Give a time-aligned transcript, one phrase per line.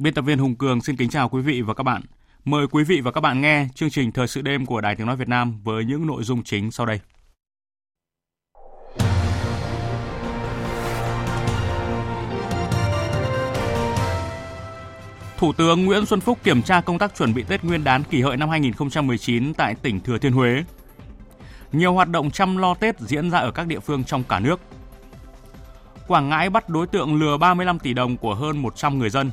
[0.00, 2.02] Biên tập viên Hùng Cường xin kính chào quý vị và các bạn.
[2.44, 5.06] Mời quý vị và các bạn nghe chương trình Thời sự đêm của Đài Tiếng
[5.06, 7.00] Nói Việt Nam với những nội dung chính sau đây.
[15.38, 18.22] Thủ tướng Nguyễn Xuân Phúc kiểm tra công tác chuẩn bị Tết Nguyên đán kỷ
[18.22, 20.64] hợi năm 2019 tại tỉnh Thừa Thiên Huế.
[21.72, 24.60] Nhiều hoạt động chăm lo Tết diễn ra ở các địa phương trong cả nước.
[26.06, 29.30] Quảng Ngãi bắt đối tượng lừa 35 tỷ đồng của hơn 100 người dân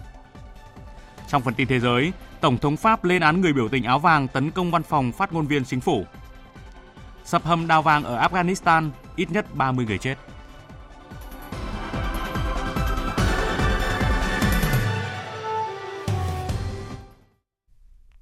[1.27, 4.27] trong phần tin thế giới, Tổng thống Pháp lên án người biểu tình áo vàng
[4.27, 6.05] tấn công văn phòng phát ngôn viên chính phủ.
[7.23, 10.15] Sập hầm đào vàng ở Afghanistan, ít nhất 30 người chết.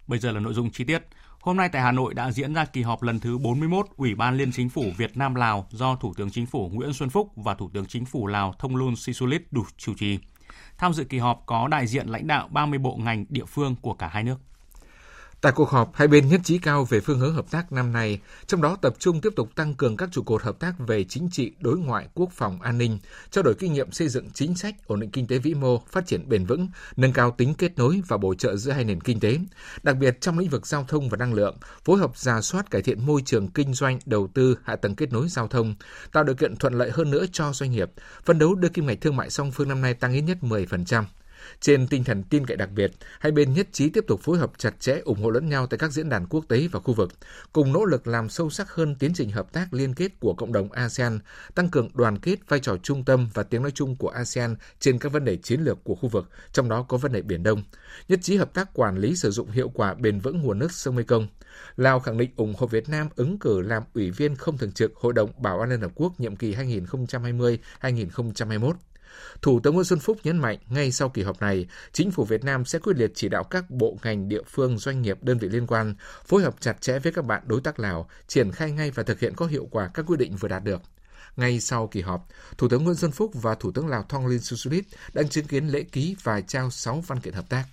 [0.07, 1.03] Bây giờ là nội dung chi tiết.
[1.39, 4.37] Hôm nay tại Hà Nội đã diễn ra kỳ họp lần thứ 41 Ủy ban
[4.37, 7.53] Liên Chính phủ Việt Nam Lào do Thủ tướng Chính phủ Nguyễn Xuân Phúc và
[7.53, 9.41] Thủ tướng Chính phủ Lào Thông Luân Sisulit
[9.77, 10.19] chủ trì.
[10.77, 13.93] Tham dự kỳ họp có đại diện lãnh đạo 30 bộ ngành địa phương của
[13.93, 14.39] cả hai nước.
[15.45, 18.19] Tại cuộc họp, hai bên nhất trí cao về phương hướng hợp tác năm nay,
[18.47, 21.29] trong đó tập trung tiếp tục tăng cường các trụ cột hợp tác về chính
[21.31, 22.99] trị, đối ngoại, quốc phòng, an ninh,
[23.31, 26.07] trao đổi kinh nghiệm xây dựng chính sách, ổn định kinh tế vĩ mô, phát
[26.07, 29.19] triển bền vững, nâng cao tính kết nối và bổ trợ giữa hai nền kinh
[29.19, 29.37] tế.
[29.83, 32.81] Đặc biệt trong lĩnh vực giao thông và năng lượng, phối hợp giả soát cải
[32.81, 35.75] thiện môi trường kinh doanh, đầu tư, hạ tầng kết nối giao thông,
[36.11, 37.91] tạo điều kiện thuận lợi hơn nữa cho doanh nghiệp,
[38.25, 41.03] phấn đấu đưa kim ngạch thương mại song phương năm nay tăng ít nhất 10%.
[41.61, 44.51] Trên tinh thần tin cậy đặc biệt, hai bên nhất trí tiếp tục phối hợp
[44.57, 47.11] chặt chẽ ủng hộ lẫn nhau tại các diễn đàn quốc tế và khu vực,
[47.53, 50.53] cùng nỗ lực làm sâu sắc hơn tiến trình hợp tác liên kết của cộng
[50.53, 51.19] đồng ASEAN,
[51.55, 54.99] tăng cường đoàn kết vai trò trung tâm và tiếng nói chung của ASEAN trên
[54.99, 57.63] các vấn đề chiến lược của khu vực, trong đó có vấn đề Biển Đông.
[58.07, 60.95] Nhất trí hợp tác quản lý sử dụng hiệu quả bền vững nguồn nước sông
[60.95, 61.27] Mekong.
[61.75, 64.95] Lào khẳng định ủng hộ Việt Nam ứng cử làm ủy viên không thường trực
[64.95, 68.73] Hội đồng Bảo an Liên Hợp Quốc nhiệm kỳ 2020-2021.
[69.41, 72.43] Thủ tướng Nguyễn Xuân Phúc nhấn mạnh ngay sau kỳ họp này, chính phủ Việt
[72.43, 75.49] Nam sẽ quyết liệt chỉ đạo các bộ ngành địa phương, doanh nghiệp, đơn vị
[75.49, 75.95] liên quan
[76.25, 79.19] phối hợp chặt chẽ với các bạn đối tác Lào, triển khai ngay và thực
[79.19, 80.81] hiện có hiệu quả các quy định vừa đạt được.
[81.35, 82.27] Ngay sau kỳ họp,
[82.57, 85.83] Thủ tướng Nguyễn Xuân Phúc và Thủ tướng Lào Thonglin Susulit đang chứng kiến lễ
[85.83, 87.65] ký và trao 6 văn kiện hợp tác.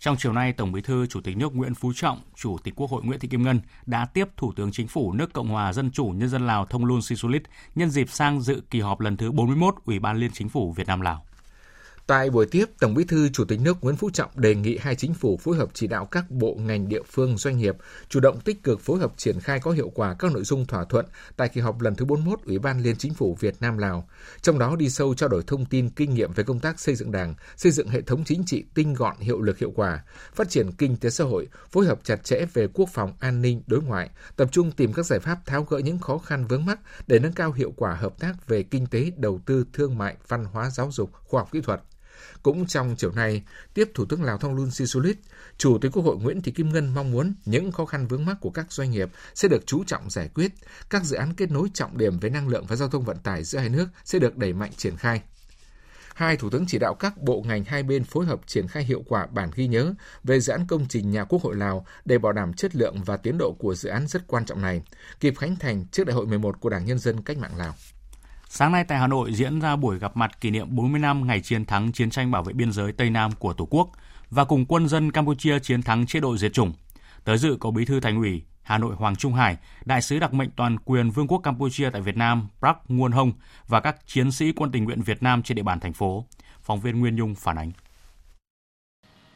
[0.00, 2.90] Trong chiều nay, Tổng Bí thư Chủ tịch nước Nguyễn Phú Trọng, Chủ tịch Quốc
[2.90, 5.90] hội Nguyễn Thị Kim Ngân đã tiếp Thủ tướng Chính phủ nước Cộng hòa Dân
[5.90, 7.42] chủ Nhân dân Lào Thông Luân Sisulit
[7.74, 10.86] nhân dịp sang dự kỳ họp lần thứ 41 Ủy ban Liên Chính phủ Việt
[10.86, 11.24] Nam Lào.
[12.10, 14.94] Tại buổi tiếp, Tổng Bí thư Chủ tịch nước Nguyễn Phú Trọng đề nghị hai
[14.94, 17.76] chính phủ phối hợp chỉ đạo các bộ ngành địa phương doanh nghiệp
[18.08, 20.84] chủ động tích cực phối hợp triển khai có hiệu quả các nội dung thỏa
[20.84, 21.06] thuận
[21.36, 24.08] tại kỳ họp lần thứ 41 Ủy ban Liên Chính phủ Việt Nam Lào,
[24.42, 27.12] trong đó đi sâu trao đổi thông tin kinh nghiệm về công tác xây dựng
[27.12, 30.04] Đảng, xây dựng hệ thống chính trị tinh gọn hiệu lực hiệu quả,
[30.34, 33.62] phát triển kinh tế xã hội, phối hợp chặt chẽ về quốc phòng an ninh
[33.66, 36.80] đối ngoại, tập trung tìm các giải pháp tháo gỡ những khó khăn vướng mắc
[37.06, 40.44] để nâng cao hiệu quả hợp tác về kinh tế, đầu tư, thương mại, văn
[40.44, 41.80] hóa, giáo dục, khoa học kỹ thuật
[42.42, 43.42] cũng trong chiều nay,
[43.74, 45.18] tiếp Thủ tướng Lào Thông Luân Sisulit,
[45.58, 48.36] Chủ tịch Quốc hội Nguyễn Thị Kim Ngân mong muốn những khó khăn vướng mắc
[48.40, 50.52] của các doanh nghiệp sẽ được chú trọng giải quyết,
[50.90, 53.44] các dự án kết nối trọng điểm về năng lượng và giao thông vận tải
[53.44, 55.22] giữa hai nước sẽ được đẩy mạnh triển khai.
[56.14, 59.04] Hai Thủ tướng chỉ đạo các bộ ngành hai bên phối hợp triển khai hiệu
[59.08, 62.32] quả bản ghi nhớ về dự án công trình nhà Quốc hội Lào để bảo
[62.32, 64.82] đảm chất lượng và tiến độ của dự án rất quan trọng này,
[65.20, 67.74] kịp khánh thành trước Đại hội 11 của Đảng Nhân dân Cách mạng Lào.
[68.52, 71.40] Sáng nay tại Hà Nội diễn ra buổi gặp mặt kỷ niệm 40 năm ngày
[71.40, 73.90] chiến thắng chiến tranh bảo vệ biên giới Tây Nam của Tổ quốc
[74.30, 76.72] và cùng quân dân Campuchia chiến thắng chế độ diệt chủng.
[77.24, 80.34] Tới dự có Bí thư Thành ủy Hà Nội Hoàng Trung Hải, Đại sứ đặc
[80.34, 83.32] mệnh toàn quyền Vương quốc Campuchia tại Việt Nam Prak Nguyen Hong
[83.68, 86.26] và các chiến sĩ quân tình nguyện Việt Nam trên địa bàn thành phố.
[86.62, 87.72] Phóng viên Nguyên Nhung phản ánh.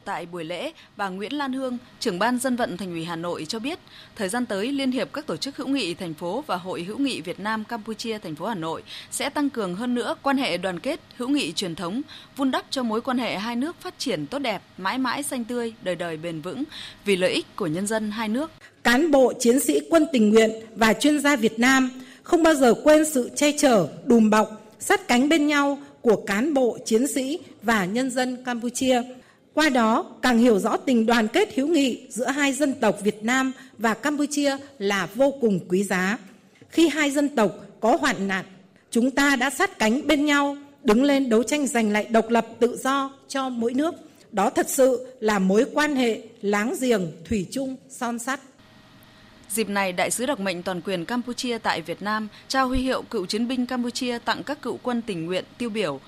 [0.05, 3.45] Tại buổi lễ, bà Nguyễn Lan Hương, trưởng ban dân vận Thành ủy Hà Nội
[3.45, 3.79] cho biết,
[4.15, 6.97] thời gian tới Liên hiệp các tổ chức hữu nghị thành phố và Hội hữu
[6.97, 10.57] nghị Việt Nam Campuchia thành phố Hà Nội sẽ tăng cường hơn nữa quan hệ
[10.57, 12.01] đoàn kết, hữu nghị truyền thống,
[12.37, 15.43] vun đắp cho mối quan hệ hai nước phát triển tốt đẹp, mãi mãi xanh
[15.43, 16.63] tươi, đời đời bền vững
[17.05, 18.51] vì lợi ích của nhân dân hai nước.
[18.83, 21.89] Cán bộ chiến sĩ quân tình nguyện và chuyên gia Việt Nam
[22.23, 24.49] không bao giờ quên sự che chở, đùm bọc
[24.79, 29.01] sát cánh bên nhau của cán bộ, chiến sĩ và nhân dân Campuchia.
[29.55, 33.23] Qua đó, càng hiểu rõ tình đoàn kết hữu nghị giữa hai dân tộc Việt
[33.23, 36.17] Nam và Campuchia là vô cùng quý giá.
[36.69, 38.45] Khi hai dân tộc có hoạn nạn,
[38.91, 42.47] chúng ta đã sát cánh bên nhau, đứng lên đấu tranh giành lại độc lập
[42.59, 43.95] tự do cho mỗi nước.
[44.31, 48.39] Đó thật sự là mối quan hệ láng giềng, thủy chung, son sắt.
[49.49, 53.01] Dịp này, Đại sứ đặc mệnh toàn quyền Campuchia tại Việt Nam trao huy hiệu
[53.01, 55.99] cựu chiến binh Campuchia tặng các cựu quân tình nguyện tiêu biểu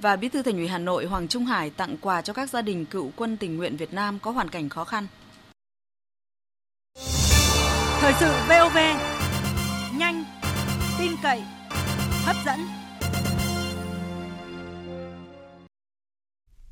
[0.00, 2.62] và Bí thư Thành ủy Hà Nội Hoàng Trung Hải tặng quà cho các gia
[2.62, 5.06] đình cựu quân tình nguyện Việt Nam có hoàn cảnh khó khăn.
[8.00, 8.76] Thời sự VOV,
[9.98, 10.24] nhanh,
[10.98, 11.42] tin cậy,
[12.24, 12.60] hấp dẫn.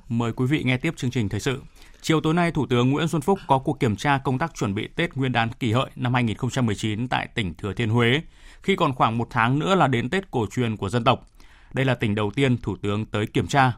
[0.08, 1.62] Mời quý vị nghe tiếp chương trình thời sự.
[2.00, 4.74] Chiều tối nay, Thủ tướng Nguyễn Xuân Phúc có cuộc kiểm tra công tác chuẩn
[4.74, 8.20] bị Tết Nguyên đán kỷ hợi năm 2019 tại tỉnh Thừa Thiên Huế,
[8.62, 11.26] khi còn khoảng một tháng nữa là đến Tết cổ truyền của dân tộc.
[11.72, 13.72] Đây là tỉnh đầu tiên Thủ tướng tới kiểm tra.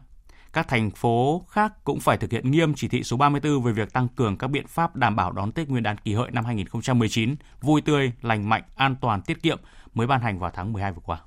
[0.53, 3.93] Các thành phố khác cũng phải thực hiện nghiêm chỉ thị số 34 về việc
[3.93, 7.35] tăng cường các biện pháp đảm bảo đón Tết Nguyên đán kỷ hợi năm 2019
[7.61, 9.59] vui tươi, lành mạnh, an toàn, tiết kiệm
[9.93, 11.19] mới ban hành vào tháng 12 vừa qua.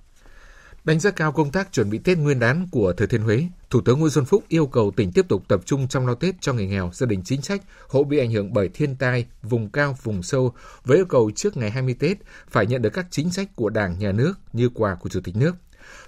[0.84, 3.80] Đánh giá cao công tác chuẩn bị Tết Nguyên đán của Thừa Thiên Huế, Thủ
[3.80, 6.52] tướng Nguyễn Xuân Phúc yêu cầu tỉnh tiếp tục tập trung chăm lo Tết cho
[6.52, 9.96] người nghèo, gia đình chính sách, hộ bị ảnh hưởng bởi thiên tai, vùng cao,
[10.02, 10.52] vùng sâu,
[10.84, 12.16] với yêu cầu trước ngày 20 Tết
[12.50, 15.36] phải nhận được các chính sách của Đảng, Nhà nước như quà của Chủ tịch
[15.36, 15.56] nước.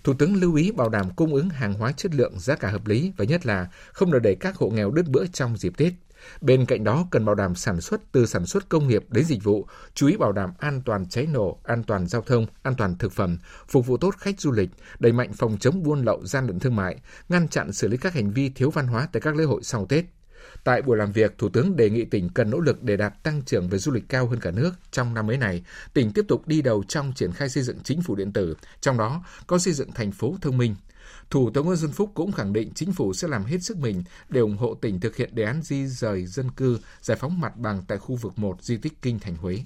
[0.05, 2.87] Thủ tướng lưu ý bảo đảm cung ứng hàng hóa chất lượng, giá cả hợp
[2.87, 5.93] lý và nhất là không để đẩy các hộ nghèo đứt bữa trong dịp Tết.
[6.41, 9.45] Bên cạnh đó cần bảo đảm sản xuất từ sản xuất công nghiệp đến dịch
[9.45, 12.99] vụ, chú ý bảo đảm an toàn cháy nổ, an toàn giao thông, an toàn
[12.99, 13.39] thực phẩm,
[13.69, 16.77] phục vụ tốt khách du lịch, đẩy mạnh phòng chống buôn lậu gian lận thương
[16.77, 16.97] mại,
[17.29, 19.87] ngăn chặn xử lý các hành vi thiếu văn hóa tại các lễ hội sau
[19.87, 20.05] Tết.
[20.65, 23.43] Tại buổi làm việc, Thủ tướng đề nghị tỉnh cần nỗ lực để đạt tăng
[23.43, 24.73] trưởng về du lịch cao hơn cả nước.
[24.91, 25.65] Trong năm mới này,
[25.95, 28.99] tỉnh tiếp tục đi đầu trong triển khai xây dựng chính phủ điện tử, trong
[28.99, 30.75] đó có xây dựng thành phố thông minh.
[31.31, 34.05] Thủ tướng Nguyễn Xuân Phúc cũng khẳng định chính phủ sẽ làm hết sức mình
[34.29, 37.57] để ủng hộ tỉnh thực hiện đề án di rời dân cư, giải phóng mặt
[37.57, 39.63] bằng tại khu vực 1 di tích Kinh Thành Huế.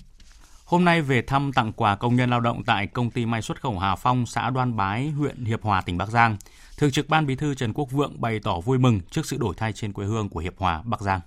[0.64, 3.62] Hôm nay về thăm tặng quà công nhân lao động tại công ty may xuất
[3.62, 6.36] khẩu Hà Phong, xã Đoan Bái, huyện Hiệp Hòa, tỉnh Bắc Giang.
[6.80, 9.54] Thường trực Ban Bí thư Trần Quốc Vượng bày tỏ vui mừng trước sự đổi
[9.56, 11.20] thay trên quê hương của Hiệp Hòa, Bắc Giang.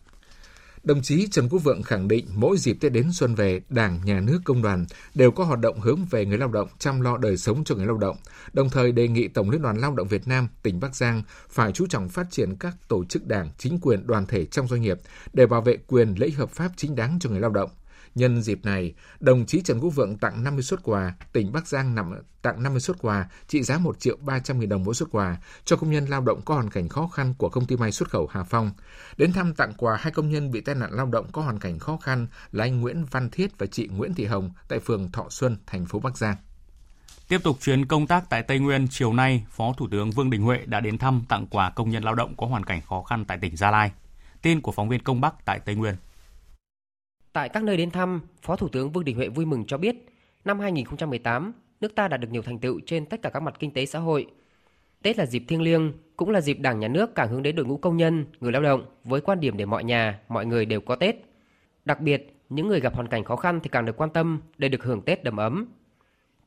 [0.83, 4.19] Đồng chí Trần Quốc Vượng khẳng định mỗi dịp Tết đến xuân về, Đảng, Nhà
[4.19, 4.85] nước, Công đoàn
[5.15, 7.85] đều có hoạt động hướng về người lao động, chăm lo đời sống cho người
[7.85, 8.17] lao động.
[8.53, 11.71] Đồng thời đề nghị Tổng Liên đoàn Lao động Việt Nam, tỉnh Bắc Giang phải
[11.71, 14.97] chú trọng phát triển các tổ chức đảng, chính quyền, đoàn thể trong doanh nghiệp
[15.33, 17.69] để bảo vệ quyền lợi hợp pháp chính đáng cho người lao động.
[18.15, 21.95] Nhân dịp này, đồng chí Trần Quốc Vượng tặng 50 xuất quà, tỉnh Bắc Giang
[21.95, 25.37] nằm tặng 50 xuất quà trị giá 1 triệu 300 nghìn đồng mỗi xuất quà
[25.65, 28.09] cho công nhân lao động có hoàn cảnh khó khăn của công ty may xuất
[28.09, 28.71] khẩu Hà Phong.
[29.17, 31.79] Đến thăm tặng quà hai công nhân bị tai nạn lao động có hoàn cảnh
[31.79, 35.25] khó khăn là anh Nguyễn Văn Thiết và chị Nguyễn Thị Hồng tại phường Thọ
[35.29, 36.35] Xuân, thành phố Bắc Giang.
[37.27, 40.41] Tiếp tục chuyến công tác tại Tây Nguyên, chiều nay, Phó Thủ tướng Vương Đình
[40.41, 43.25] Huệ đã đến thăm tặng quà công nhân lao động có hoàn cảnh khó khăn
[43.25, 43.91] tại tỉnh Gia Lai.
[44.41, 45.95] Tin của phóng viên Công Bắc tại Tây Nguyên.
[47.33, 49.95] Tại các nơi đến thăm, Phó Thủ tướng Vương Đình Huệ vui mừng cho biết,
[50.45, 53.71] năm 2018, nước ta đạt được nhiều thành tựu trên tất cả các mặt kinh
[53.71, 54.27] tế xã hội.
[55.01, 57.65] Tết là dịp thiêng liêng, cũng là dịp Đảng nhà nước càng hướng đến đội
[57.65, 60.81] ngũ công nhân, người lao động với quan điểm để mọi nhà, mọi người đều
[60.81, 61.15] có Tết.
[61.85, 64.69] Đặc biệt, những người gặp hoàn cảnh khó khăn thì càng được quan tâm để
[64.69, 65.67] được hưởng Tết đầm ấm.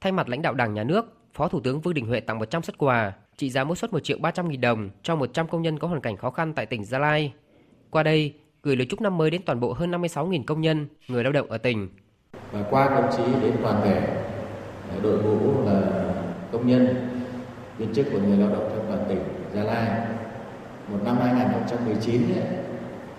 [0.00, 2.62] Thay mặt lãnh đạo Đảng nhà nước, Phó Thủ tướng Vương Đình Huệ tặng 100
[2.62, 5.78] xuất quà, trị giá mỗi suất 1 triệu 300 nghìn đồng cho 100 công nhân
[5.78, 7.32] có hoàn cảnh khó khăn tại tỉnh Gia Lai.
[7.90, 8.34] Qua đây,
[8.66, 11.50] gửi lời chúc năm mới đến toàn bộ hơn 56.000 công nhân, người lao động
[11.50, 11.88] ở tỉnh.
[12.52, 13.98] Và qua công chí đến toàn thể
[14.90, 15.80] à, đội ngũ là
[16.52, 17.08] công nhân,
[17.78, 19.22] viên chức của người lao động trong toàn tỉnh
[19.54, 20.00] Gia Lai.
[20.88, 22.44] Một năm 2019 ấy,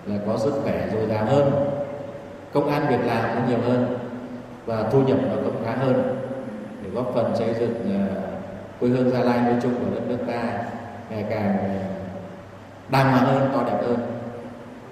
[0.06, 1.52] là có sức khỏe dồi dào hơn,
[2.52, 3.98] công an việc làm cũng nhiều hơn
[4.66, 6.16] và thu nhập nó cũng khá hơn
[6.82, 8.06] để góp phần xây dựng à,
[8.80, 10.64] quê hương Gia Lai nói chung của đất nước ta
[11.10, 11.88] ngày càng à,
[12.88, 14.17] đàng hoàng hơn, to đẹp hơn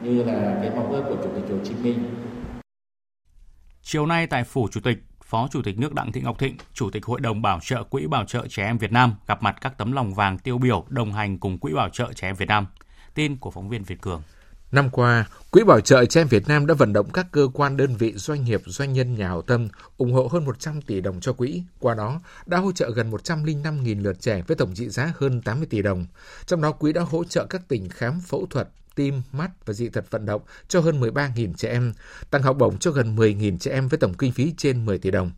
[0.03, 2.15] như là cái mong ước của Chủ tịch Hồ Chí Minh.
[3.83, 6.91] Chiều nay tại Phủ Chủ tịch, Phó Chủ tịch nước Đặng Thị Ngọc Thịnh, Chủ
[6.91, 9.79] tịch Hội đồng Bảo trợ Quỹ Bảo trợ Trẻ Em Việt Nam gặp mặt các
[9.79, 12.67] tấm lòng vàng tiêu biểu đồng hành cùng Quỹ Bảo trợ Trẻ Em Việt Nam.
[13.15, 14.23] Tin của phóng viên Việt Cường.
[14.73, 17.77] Năm qua, Quỹ Bảo trợ Trẻ Em Việt Nam đã vận động các cơ quan
[17.77, 21.21] đơn vị doanh nghiệp, doanh nhân nhà hảo tâm ủng hộ hơn 100 tỷ đồng
[21.21, 21.63] cho quỹ.
[21.79, 25.67] Qua đó, đã hỗ trợ gần 105.000 lượt trẻ với tổng trị giá hơn 80
[25.71, 26.07] tỷ đồng.
[26.47, 29.89] Trong đó, quỹ đã hỗ trợ các tỉnh khám phẫu thuật, tim, mắt và dị
[29.89, 31.93] tật vận động cho hơn 13.000 trẻ em,
[32.31, 35.11] tặng học bổng cho gần 10.000 trẻ em với tổng kinh phí trên 10 tỷ
[35.11, 35.31] đồng.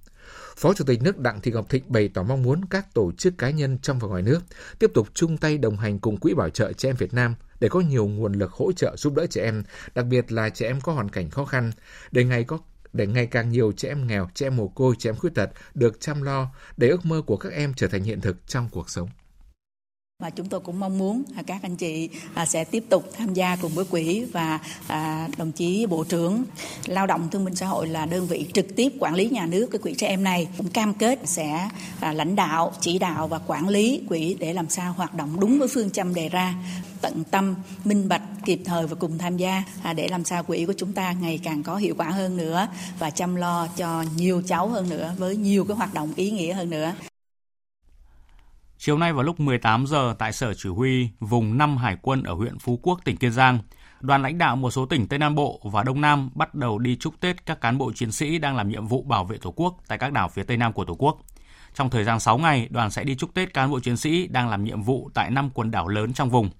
[0.56, 3.38] Phó Chủ tịch nước Đặng Thị Ngọc Thịnh bày tỏ mong muốn các tổ chức
[3.38, 4.40] cá nhân trong và ngoài nước
[4.78, 7.68] tiếp tục chung tay đồng hành cùng Quỹ Bảo trợ Trẻ Em Việt Nam để
[7.68, 9.62] có nhiều nguồn lực hỗ trợ giúp đỡ trẻ em,
[9.94, 11.72] đặc biệt là trẻ em có hoàn cảnh khó khăn,
[12.10, 12.58] để ngày có
[12.92, 15.50] để ngày càng nhiều trẻ em nghèo, trẻ em mồ côi, trẻ em khuyết tật
[15.74, 18.90] được chăm lo, để ước mơ của các em trở thành hiện thực trong cuộc
[18.90, 19.08] sống
[20.22, 23.56] và chúng tôi cũng mong muốn các anh chị à, sẽ tiếp tục tham gia
[23.56, 26.44] cùng với quỹ và à, đồng chí bộ trưởng.
[26.86, 29.66] Lao động thương binh xã hội là đơn vị trực tiếp quản lý nhà nước
[29.70, 30.48] cái quỹ trẻ em này.
[30.56, 31.68] Cũng cam kết sẽ
[32.00, 35.58] à, lãnh đạo, chỉ đạo và quản lý quỹ để làm sao hoạt động đúng
[35.58, 36.54] với phương châm đề ra,
[37.00, 39.62] tận tâm, minh bạch, kịp thời và cùng tham gia
[39.96, 43.10] để làm sao quỹ của chúng ta ngày càng có hiệu quả hơn nữa và
[43.10, 46.70] chăm lo cho nhiều cháu hơn nữa, với nhiều cái hoạt động ý nghĩa hơn
[46.70, 46.92] nữa.
[48.80, 52.34] Chiều nay vào lúc 18 giờ tại Sở Chỉ huy vùng 5 Hải quân ở
[52.34, 53.58] huyện Phú Quốc, tỉnh Kiên Giang,
[54.00, 56.96] đoàn lãnh đạo một số tỉnh Tây Nam Bộ và Đông Nam bắt đầu đi
[56.96, 59.74] chúc Tết các cán bộ chiến sĩ đang làm nhiệm vụ bảo vệ Tổ quốc
[59.88, 61.18] tại các đảo phía Tây Nam của Tổ quốc.
[61.74, 64.48] Trong thời gian 6 ngày, đoàn sẽ đi chúc Tết cán bộ chiến sĩ đang
[64.48, 66.50] làm nhiệm vụ tại 5 quần đảo lớn trong vùng.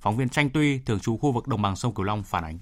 [0.00, 2.58] Phóng viên Tranh Tuy, thường trú khu vực đồng bằng sông Cửu Long phản ánh.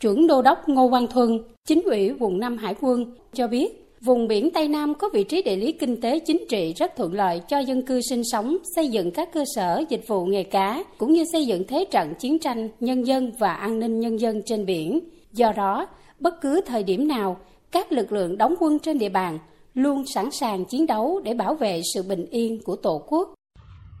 [0.00, 4.28] Trưởng Đô đốc Ngô Văn Thuân, chính ủy vùng 5 Hải quân cho biết Vùng
[4.28, 7.40] biển Tây Nam có vị trí địa lý kinh tế chính trị rất thuận lợi
[7.48, 11.12] cho dân cư sinh sống, xây dựng các cơ sở dịch vụ nghề cá, cũng
[11.12, 14.66] như xây dựng thế trận chiến tranh, nhân dân và an ninh nhân dân trên
[14.66, 15.00] biển.
[15.32, 15.86] Do đó,
[16.20, 17.36] bất cứ thời điểm nào,
[17.72, 19.38] các lực lượng đóng quân trên địa bàn
[19.74, 23.34] luôn sẵn sàng chiến đấu để bảo vệ sự bình yên của Tổ quốc.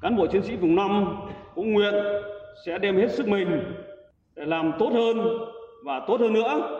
[0.02, 1.16] Cán bộ chiến sĩ vùng 5
[1.54, 1.94] cũng nguyện
[2.66, 3.48] sẽ đem hết sức mình
[4.36, 5.16] để làm tốt hơn
[5.84, 6.78] và tốt hơn nữa,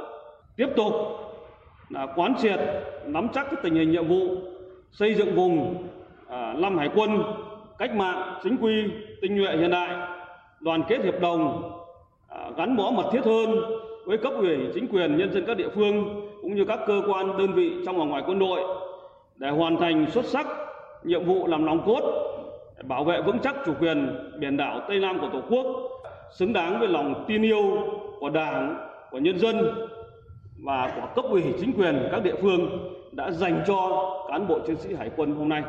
[0.56, 0.92] tiếp tục
[1.92, 2.60] là quán triệt
[3.06, 4.36] nắm chắc cái tình hình nhiệm vụ
[4.90, 5.86] xây dựng vùng
[6.28, 7.22] à, Lâm Hải quân
[7.78, 8.84] cách mạng chính quy
[9.22, 10.08] tinh nhuệ hiện đại
[10.60, 11.72] đoàn kết hiệp đồng
[12.28, 13.54] à, gắn bó mật thiết hơn
[14.04, 17.38] với cấp ủy chính quyền nhân dân các địa phương cũng như các cơ quan
[17.38, 18.60] đơn vị trong và ngoài quân đội
[19.36, 20.46] để hoàn thành xuất sắc
[21.04, 22.02] nhiệm vụ làm nòng cốt
[22.76, 24.08] để bảo vệ vững chắc chủ quyền
[24.38, 25.66] biển đảo Tây Nam của Tổ quốc
[26.32, 27.78] xứng đáng với lòng tin yêu
[28.20, 29.86] của Đảng của nhân dân
[30.62, 32.68] và của cấp ủy chính quyền các địa phương
[33.12, 35.62] đã dành cho cán bộ chiến sĩ hải quân hôm nay.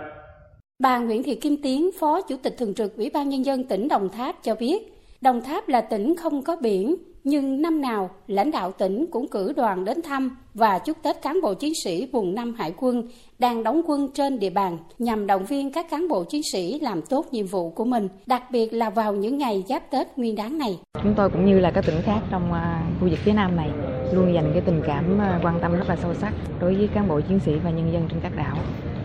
[0.79, 3.87] Bà Nguyễn Thị Kim Tiến, Phó Chủ tịch Thường trực Ủy ban Nhân dân tỉnh
[3.87, 8.51] Đồng Tháp cho biết, Đồng Tháp là tỉnh không có biển, nhưng năm nào lãnh
[8.51, 12.35] đạo tỉnh cũng cử đoàn đến thăm và chúc Tết cán bộ chiến sĩ vùng
[12.35, 13.07] Nam Hải quân
[13.39, 17.01] đang đóng quân trên địa bàn nhằm động viên các cán bộ chiến sĩ làm
[17.01, 20.57] tốt nhiệm vụ của mình, đặc biệt là vào những ngày giáp Tết nguyên đáng
[20.57, 20.79] này.
[21.03, 23.69] Chúng tôi cũng như là các tỉnh khác trong à, khu vực phía Nam này
[24.13, 27.07] luôn dành cái tình cảm à, quan tâm rất là sâu sắc đối với cán
[27.07, 28.57] bộ chiến sĩ và nhân dân trên các đảo.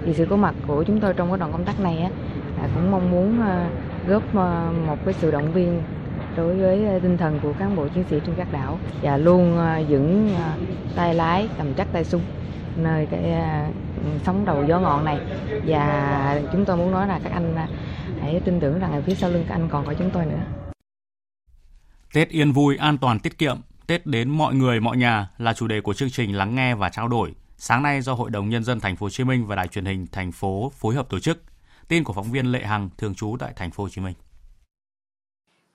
[0.05, 1.99] Thì sự có mặt của chúng tôi trong cái đoàn công tác này
[2.61, 3.41] à, cũng mong muốn
[4.09, 4.35] góp
[4.87, 5.83] một cái sự động viên
[6.39, 9.59] đối với ờ, tinh thần của cán bộ chiến sĩ trên các đảo và luôn
[9.59, 10.53] ờ, vững ờ,
[10.97, 12.23] tay lái cầm chắc tay súng
[12.77, 13.23] nơi cái
[14.25, 15.21] sóng đầu gió ngọn này
[15.67, 17.57] và chúng tôi muốn nói là các anh
[18.21, 20.41] hãy tin tưởng rằng phía sau lưng các anh còn có chúng tôi nữa.
[22.13, 25.67] Tết yên vui, an toàn, tiết kiệm, Tết đến mọi người mọi nhà là chủ
[25.67, 27.35] đề của chương trình lắng nghe và trao đổi.
[27.57, 29.85] Sáng nay do Hội đồng nhân dân thành phố Hồ Chí Minh và Đài truyền
[29.85, 31.43] hình thành phố phối hợp tổ chức.
[31.89, 34.15] Tin của phóng viên Lệ Hằng thường trú tại thành phố Hồ Chí Minh.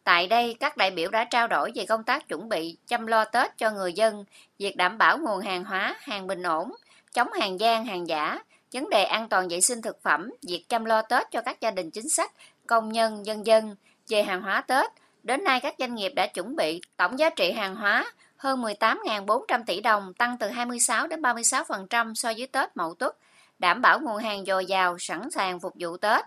[0.04, 3.26] Tại đây, các đại biểu đã trao đổi về công tác chuẩn bị chăm lo
[3.26, 4.26] Tết cho người dân,
[4.60, 6.72] việc đảm bảo nguồn hàng hóa, hàng bình ổn,
[7.14, 8.40] chống hàng gian, hàng giả,
[8.74, 11.72] vấn đề an toàn vệ sinh thực phẩm, việc chăm lo Tết cho các gia
[11.72, 12.32] đình chính sách,
[12.68, 13.76] công nhân, dân dân.
[14.08, 14.86] Về hàng hóa Tết,
[15.24, 18.06] đến nay các doanh nghiệp đã chuẩn bị tổng giá trị hàng hóa
[18.38, 23.18] hơn 18.400 tỷ đồng, tăng từ 26 đến 36% so với Tết Mậu Tuất,
[23.60, 26.26] đảm bảo nguồn hàng dồi dào, sẵn sàng phục vụ Tết.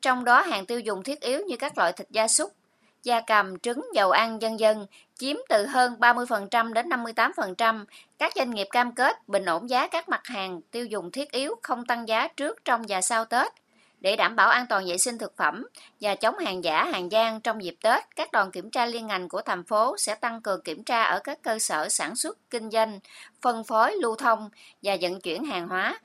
[0.00, 2.52] Trong đó hàng tiêu dùng thiết yếu như các loại thịt gia súc,
[3.02, 4.86] gia cầm, trứng, dầu ăn dân dân
[5.18, 7.84] chiếm từ hơn 30% đến 58%.
[8.18, 11.54] Các doanh nghiệp cam kết bình ổn giá các mặt hàng tiêu dùng thiết yếu
[11.62, 13.52] không tăng giá trước, trong và sau Tết.
[14.00, 15.66] Để đảm bảo an toàn vệ sinh thực phẩm
[16.00, 19.28] và chống hàng giả, hàng gian trong dịp Tết, các đoàn kiểm tra liên ngành
[19.28, 22.70] của thành phố sẽ tăng cường kiểm tra ở các cơ sở sản xuất, kinh
[22.70, 23.00] doanh,
[23.42, 24.50] phân phối, lưu thông
[24.82, 25.98] và vận chuyển hàng hóa,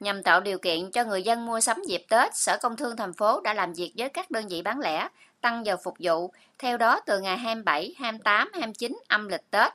[0.00, 3.12] Nhằm tạo điều kiện cho người dân mua sắm dịp Tết, Sở Công Thương thành
[3.12, 5.08] phố đã làm việc với các đơn vị bán lẻ,
[5.44, 6.32] tăng giờ phục vụ.
[6.58, 9.72] Theo đó, từ ngày 27, 28, 29 âm lịch Tết,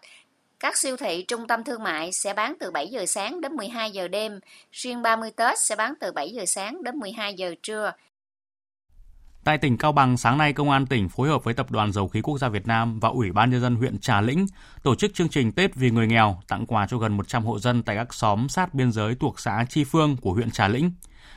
[0.60, 3.92] các siêu thị trung tâm thương mại sẽ bán từ 7 giờ sáng đến 12
[3.92, 4.40] giờ đêm,
[4.72, 7.92] riêng 30 Tết sẽ bán từ 7 giờ sáng đến 12 giờ trưa.
[9.44, 12.08] Tại tỉnh Cao Bằng, sáng nay Công an tỉnh phối hợp với Tập đoàn Dầu
[12.08, 14.46] khí Quốc gia Việt Nam và Ủy ban Nhân dân huyện Trà Lĩnh
[14.84, 17.84] tổ chức chương trình Tết vì người nghèo tặng quà cho gần 100 hộ dân
[17.84, 20.92] tại các xóm sát biên giới thuộc xã Chi Phương của huyện Trà Lĩnh.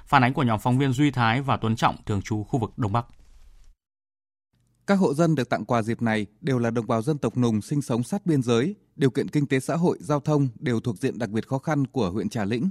[0.07, 2.73] Phản ánh của nhóm phóng viên Duy Thái và Tuấn Trọng thường trú khu vực
[2.77, 3.07] Đông Bắc.
[4.87, 7.63] Các hộ dân được tặng quà dịp này đều là đồng bào dân tộc nùng
[7.63, 10.99] sinh sống sát biên giới, điều kiện kinh tế xã hội, giao thông đều thuộc
[10.99, 12.71] diện đặc biệt khó khăn của huyện Trà Lĩnh.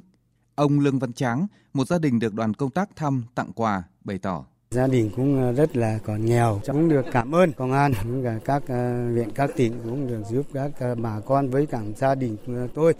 [0.55, 4.17] Ông Lương Văn Tráng, một gia đình được đoàn công tác thăm tặng quà, bày
[4.17, 4.45] tỏ.
[4.71, 8.39] Gia đình cũng rất là còn nghèo, cũng được cảm ơn công an, cũng cả
[8.45, 12.15] các ờ, viện các tỉnh cũng được giúp các ờ, bà con với cả gia
[12.15, 12.37] đình
[12.73, 12.93] tôi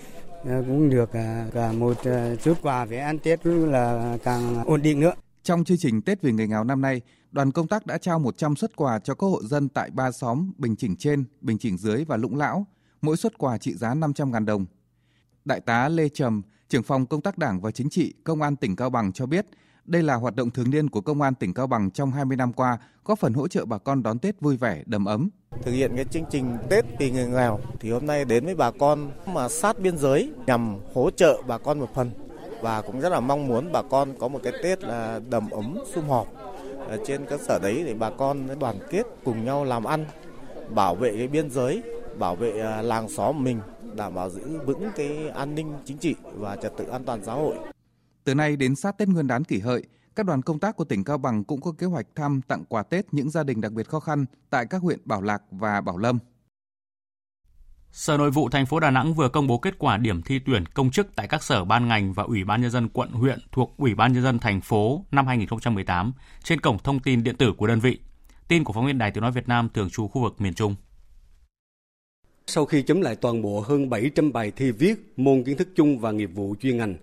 [0.45, 1.09] ờ, cũng được
[1.53, 1.97] cả một
[2.43, 5.13] chút quà về ăn Tết cũng là càng ổn định nữa.
[5.43, 8.55] Trong chương trình Tết vì người nghèo năm nay, đoàn công tác đã trao 100
[8.55, 12.05] xuất quà cho các hộ dân tại ba xóm Bình Chỉnh trên, Bình Chỉnh dưới
[12.05, 12.65] và Lũng Lão,
[13.01, 14.65] mỗi xuất quà trị giá 500.000 đồng.
[15.45, 18.75] Đại tá Lê Trầm, trưởng phòng công tác Đảng và Chính trị, Công an tỉnh
[18.75, 19.45] Cao Bằng cho biết,
[19.85, 22.53] đây là hoạt động thường niên của Công an tỉnh Cao Bằng trong 20 năm
[22.53, 25.29] qua, góp phần hỗ trợ bà con đón Tết vui vẻ, đầm ấm.
[25.63, 28.71] Thực hiện cái chương trình Tết vì người nghèo thì hôm nay đến với bà
[28.71, 32.11] con mà sát biên giới nhằm hỗ trợ bà con một phần
[32.61, 35.77] và cũng rất là mong muốn bà con có một cái Tết là đầm ấm
[35.93, 36.27] sum họp.
[36.87, 40.05] Ở trên cơ sở đấy để bà con đoàn kết cùng nhau làm ăn,
[40.69, 41.83] bảo vệ cái biên giới,
[42.19, 43.59] bảo vệ ờ, làng xóm mình,
[43.95, 47.33] đảm bảo giữ vững cái an ninh chính trị và trật tự an toàn xã
[47.33, 47.55] hội.
[48.23, 49.83] Từ nay đến sát Tết Nguyên đán kỷ hợi,
[50.15, 52.83] các đoàn công tác của tỉnh Cao Bằng cũng có kế hoạch thăm tặng quà
[52.83, 55.97] Tết những gia đình đặc biệt khó khăn tại các huyện Bảo Lạc và Bảo
[55.97, 56.19] Lâm.
[57.93, 60.65] Sở Nội vụ thành phố Đà Nẵng vừa công bố kết quả điểm thi tuyển
[60.65, 63.73] công chức tại các sở ban ngành và Ủy ban nhân dân quận huyện thuộc
[63.77, 67.67] Ủy ban nhân dân thành phố năm 2018 trên cổng thông tin điện tử của
[67.67, 67.99] đơn vị.
[68.47, 70.75] Tin của phóng viên Đài Tiếng nói Việt Nam thường trú khu vực miền Trung.
[72.47, 75.99] Sau khi chấm lại toàn bộ hơn 700 bài thi viết môn kiến thức chung
[75.99, 76.95] và nghiệp vụ chuyên ngành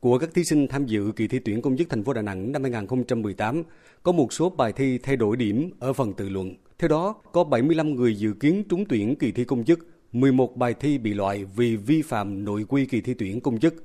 [0.00, 2.52] của các thí sinh tham dự kỳ thi tuyển công chức thành phố Đà Nẵng
[2.52, 3.62] năm 2018,
[4.02, 6.54] có một số bài thi thay đổi điểm ở phần tự luận.
[6.78, 10.74] Theo đó, có 75 người dự kiến trúng tuyển kỳ thi công chức, 11 bài
[10.80, 13.84] thi bị loại vì vi phạm nội quy kỳ thi tuyển công chức.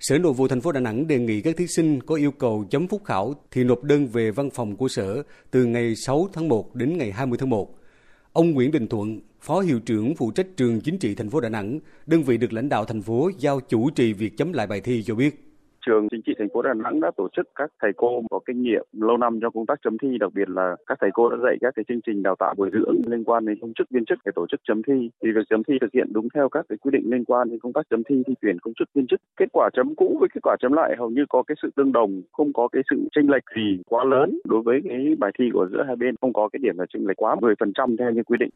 [0.00, 2.64] Sở Nội vụ thành phố Đà Nẵng đề nghị các thí sinh có yêu cầu
[2.70, 6.48] chấm phúc khảo thì nộp đơn về văn phòng của sở từ ngày 6 tháng
[6.48, 7.74] 1 đến ngày 20 tháng 1.
[8.32, 11.48] Ông Nguyễn Đình Thuận, Phó Hiệu trưởng phụ trách trường chính trị thành phố Đà
[11.48, 14.80] Nẵng, đơn vị được lãnh đạo thành phố giao chủ trì việc chấm lại bài
[14.80, 15.51] thi cho biết
[15.86, 18.62] trường chính trị thành phố Đà Nẵng đã tổ chức các thầy cô có kinh
[18.62, 21.36] nghiệm lâu năm trong công tác chấm thi, đặc biệt là các thầy cô đã
[21.44, 24.04] dạy các cái chương trình đào tạo bồi dưỡng liên quan đến công chức viên
[24.04, 25.10] chức để tổ chức chấm thi.
[25.22, 27.58] Thì việc chấm thi thực hiện đúng theo các cái quy định liên quan đến
[27.58, 29.20] công tác chấm thi thi tuyển công chức viên chức.
[29.36, 31.92] Kết quả chấm cũ với kết quả chấm lại hầu như có cái sự tương
[31.92, 35.44] đồng, không có cái sự chênh lệch gì quá lớn đối với cái bài thi
[35.52, 38.22] của giữa hai bên, không có cái điểm là chênh lệch quá 10% theo như
[38.22, 38.50] quy định.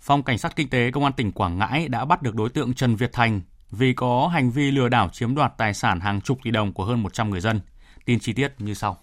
[0.00, 2.74] Phòng Cảnh sát Kinh tế Công an tỉnh Quảng Ngãi đã bắt được đối tượng
[2.74, 3.40] Trần Việt Thành,
[3.78, 6.84] vì có hành vi lừa đảo chiếm đoạt tài sản hàng chục tỷ đồng của
[6.84, 7.60] hơn 100 người dân.
[8.04, 8.98] Tin chi tiết như sau.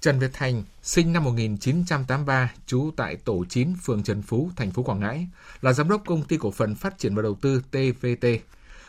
[0.00, 4.82] Trần Việt Thành, sinh năm 1983, trú tại tổ 9, phường Trần Phú, thành phố
[4.82, 5.26] Quảng Ngãi,
[5.62, 8.26] là giám đốc công ty cổ phần phát triển và đầu tư TVT.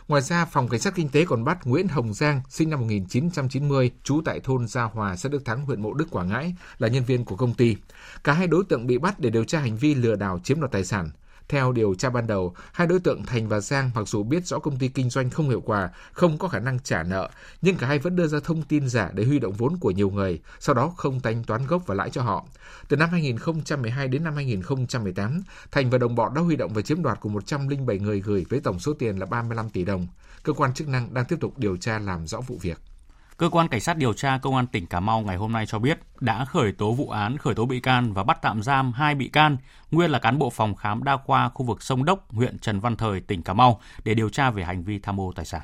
[0.08, 3.92] Ngoài ra, Phòng Cảnh sát Kinh tế còn bắt Nguyễn Hồng Giang, sinh năm 1990,
[4.04, 7.04] trú tại thôn Gia Hòa, xã Đức Thắng, huyện Mộ Đức, Quảng Ngãi, là nhân
[7.04, 7.76] viên của công ty.
[8.24, 10.72] Cả hai đối tượng bị bắt để điều tra hành vi lừa đảo chiếm đoạt
[10.72, 11.10] tài sản.
[11.50, 14.60] Theo điều tra ban đầu, hai đối tượng Thành và Giang mặc dù biết rõ
[14.60, 17.30] công ty kinh doanh không hiệu quả, không có khả năng trả nợ,
[17.62, 20.10] nhưng cả hai vẫn đưa ra thông tin giả để huy động vốn của nhiều
[20.10, 22.46] người, sau đó không thanh toán gốc và lãi cho họ.
[22.88, 27.04] Từ năm 2012 đến năm 2018, Thành và đồng bọn đã huy động và chiếm
[27.04, 30.08] đoạt của 107 người gửi với tổng số tiền là 35 tỷ đồng.
[30.44, 32.78] Cơ quan chức năng đang tiếp tục điều tra làm rõ vụ việc.
[33.38, 35.80] Cơ quan Cảnh sát điều tra Công an tỉnh Cà Mau ngày hôm nay cho
[35.80, 39.16] biết đã khởi tố vụ án, khởi tố bị can và bắt tạm giam hai
[39.16, 39.58] bị can,
[39.92, 42.96] nguyên là cán bộ phòng khám đa khoa khu vực Sông Đốc, huyện Trần Văn
[42.96, 45.62] Thời, tỉnh Cà Mau để điều tra về hành vi tham ô tài sản.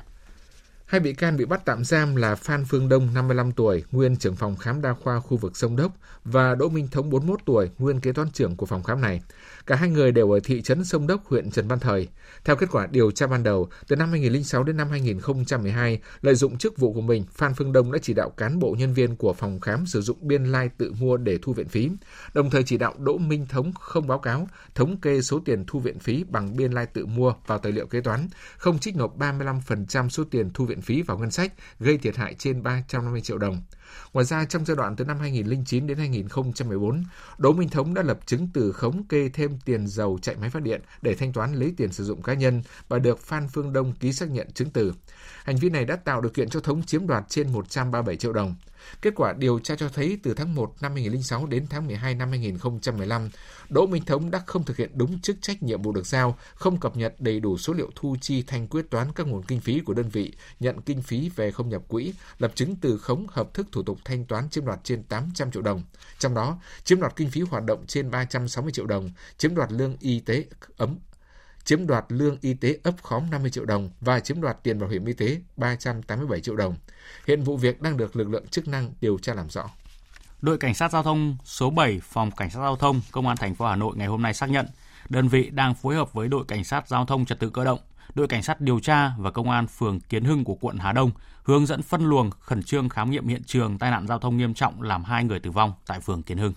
[0.86, 4.36] Hai bị can bị bắt tạm giam là Phan Phương Đông, 55 tuổi, nguyên trưởng
[4.36, 5.92] phòng khám đa khoa khu vực Sông Đốc
[6.24, 9.20] và Đỗ Minh Thống, 41 tuổi, nguyên kế toán trưởng của phòng khám này.
[9.66, 12.08] Cả hai người đều ở thị trấn Sông Đốc, huyện Trần Văn Thời.
[12.44, 16.58] Theo kết quả điều tra ban đầu, từ năm 2006 đến năm 2012, lợi dụng
[16.58, 19.32] chức vụ của mình, Phan Phương Đông đã chỉ đạo cán bộ nhân viên của
[19.32, 21.90] phòng khám sử dụng biên lai like tự mua để thu viện phí,
[22.34, 25.78] đồng thời chỉ đạo Đỗ Minh Thống không báo cáo, thống kê số tiền thu
[25.78, 28.96] viện phí bằng biên lai like tự mua vào tài liệu kế toán, không trích
[28.96, 33.20] nộp 35% số tiền thu viện phí vào ngân sách, gây thiệt hại trên 350
[33.20, 33.62] triệu đồng.
[34.12, 37.04] Ngoài ra, trong giai đoạn từ năm 2009 đến 2014,
[37.38, 40.62] Đỗ Minh Thống đã lập chứng từ khống kê thêm tiền dầu chạy máy phát
[40.62, 43.92] điện để thanh toán lấy tiền sử dụng cá nhân và được Phan Phương Đông
[43.92, 44.92] ký xác nhận chứng từ.
[45.44, 48.54] Hành vi này đã tạo điều kiện cho Thống chiếm đoạt trên 137 triệu đồng.
[49.02, 52.28] Kết quả điều tra cho thấy từ tháng 1 năm 2006 đến tháng 12 năm
[52.28, 53.30] 2015,
[53.68, 56.80] Đỗ Minh Thống đã không thực hiện đúng chức trách nhiệm vụ được giao, không
[56.80, 59.80] cập nhật đầy đủ số liệu thu chi thanh quyết toán các nguồn kinh phí
[59.80, 63.54] của đơn vị, nhận kinh phí về không nhập quỹ, lập chứng từ khống hợp
[63.54, 65.82] thức thủ tục thanh toán chiếm đoạt trên 800 triệu đồng.
[66.18, 69.96] Trong đó, chiếm đoạt kinh phí hoạt động trên 360 triệu đồng, chiếm đoạt lương
[70.00, 70.44] y tế
[70.76, 70.98] ấm
[71.64, 74.88] chiếm đoạt lương y tế ấp khóm 50 triệu đồng và chiếm đoạt tiền bảo
[74.88, 76.76] hiểm y tế 387 triệu đồng.
[77.26, 79.70] Hiện vụ việc đang được lực lượng chức năng điều tra làm rõ.
[80.42, 83.54] Đội cảnh sát giao thông số 7 phòng cảnh sát giao thông công an thành
[83.54, 84.66] phố Hà Nội ngày hôm nay xác nhận
[85.08, 87.78] đơn vị đang phối hợp với đội cảnh sát giao thông trật tự cơ động,
[88.14, 91.10] đội cảnh sát điều tra và công an phường Kiến Hưng của quận Hà Đông
[91.42, 94.54] hướng dẫn phân luồng khẩn trương khám nghiệm hiện trường tai nạn giao thông nghiêm
[94.54, 96.52] trọng làm hai người tử vong tại phường Kiến Hưng.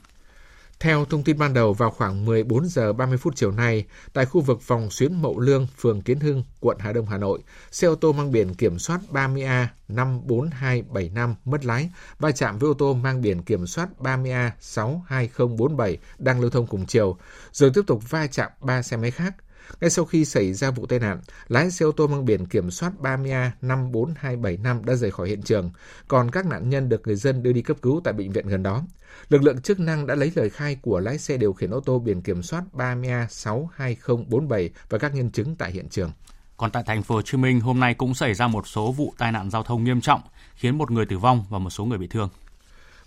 [0.80, 4.42] Theo thông tin ban đầu, vào khoảng 14 giờ 30 phút chiều nay, tại khu
[4.42, 7.40] vực vòng xuyến Mậu Lương, phường Kiến Hưng, quận Hà Đông, Hà Nội,
[7.72, 12.74] xe ô tô mang biển kiểm soát 30A 54275 mất lái va chạm với ô
[12.74, 17.18] tô mang biển kiểm soát 30A 62047 đang lưu thông cùng chiều,
[17.52, 19.36] rồi tiếp tục va chạm ba xe máy khác.
[19.82, 22.72] Ngay sau khi xảy ra vụ tai nạn, lái xe ô tô mang biển kiểm
[22.72, 25.72] soát 30A 54275 đã rời khỏi hiện trường,
[26.08, 28.64] còn các nạn nhân được người dân đưa đi cấp cứu tại bệnh viện gần
[28.64, 28.84] đó.
[29.30, 32.00] Lực lượng chức năng đã lấy lời khai của lái xe điều khiển ô tô
[32.00, 36.12] biển kiểm soát 30A 62047 và các nhân chứng tại hiện trường.
[36.58, 39.14] Còn tại thành phố Hồ Chí Minh, hôm nay cũng xảy ra một số vụ
[39.18, 40.22] tai nạn giao thông nghiêm trọng,
[40.56, 42.30] khiến một người tử vong và một số người bị thương.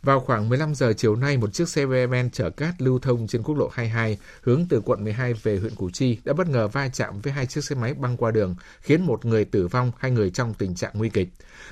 [0.02, 3.42] Vào khoảng 15 giờ chiều nay, một chiếc xe ben chở cát lưu thông trên
[3.42, 6.88] quốc lộ 22 hướng từ quận 12 về huyện Củ Chi đã bất ngờ va
[6.88, 10.10] chạm với hai chiếc xe máy băng qua đường, khiến một người tử vong, hai
[10.10, 11.28] người trong tình trạng nguy kịch.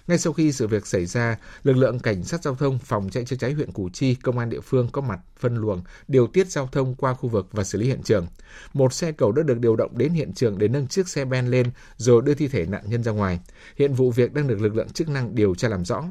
[0.06, 3.24] Ngay sau khi sự việc xảy ra, lực lượng cảnh sát giao thông, phòng chạy
[3.24, 6.50] chữa cháy huyện Củ Chi, công an địa phương có mặt phân luồng, điều tiết
[6.50, 8.26] giao thông qua khu vực và xử lý hiện trường.
[8.74, 11.46] Một xe cầu đã được điều động đến hiện trường để nâng chiếc xe ben
[11.46, 13.40] lên rồi đưa thi thể nạn nhân ra ngoài.
[13.76, 16.04] Hiện vụ việc đang được lực lượng chức năng điều tra làm rõ.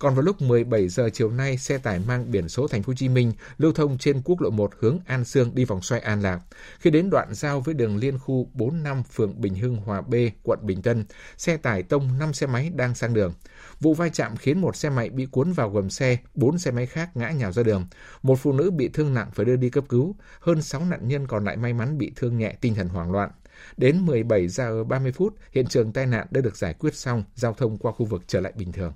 [0.00, 2.94] Còn vào lúc 17 giờ chiều nay, xe tải mang biển số thành phố Hồ
[2.94, 6.22] Chí Minh lưu thông trên quốc lộ 1 hướng An Sương đi vòng xoay An
[6.22, 6.40] Lạc.
[6.78, 10.58] Khi đến đoạn giao với đường liên khu 45 phường Bình Hưng Hòa B, quận
[10.62, 11.04] Bình Tân,
[11.36, 13.34] xe tải tông 5 xe máy đang sang đường.
[13.80, 16.86] Vụ va chạm khiến một xe máy bị cuốn vào gầm xe, bốn xe máy
[16.86, 17.86] khác ngã nhào ra đường.
[18.22, 21.26] Một phụ nữ bị thương nặng phải đưa đi cấp cứu, hơn 6 nạn nhân
[21.26, 23.30] còn lại may mắn bị thương nhẹ tinh thần hoảng loạn.
[23.76, 27.54] Đến 17 giờ 30 phút, hiện trường tai nạn đã được giải quyết xong, giao
[27.54, 28.92] thông qua khu vực trở lại bình thường.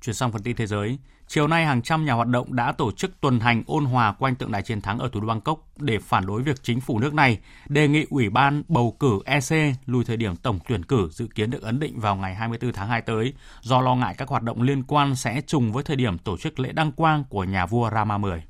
[0.00, 2.92] Chuyển sang phần tin thế giới, chiều nay hàng trăm nhà hoạt động đã tổ
[2.92, 5.98] chức tuần hành ôn hòa quanh tượng đài chiến thắng ở thủ đô Bangkok để
[5.98, 10.04] phản đối việc chính phủ nước này đề nghị Ủy ban bầu cử EC lùi
[10.04, 13.02] thời điểm tổng tuyển cử dự kiến được ấn định vào ngày 24 tháng 2
[13.02, 16.36] tới do lo ngại các hoạt động liên quan sẽ trùng với thời điểm tổ
[16.36, 18.42] chức lễ đăng quang của nhà vua Rama 10.